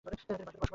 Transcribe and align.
তিনি 0.03 0.15
বাগদাদে 0.27 0.43
বাস 0.45 0.53
করতেন। 0.57 0.69